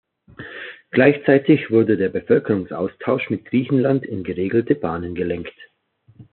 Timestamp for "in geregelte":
4.03-4.73